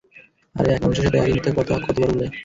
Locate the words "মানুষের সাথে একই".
0.81-1.33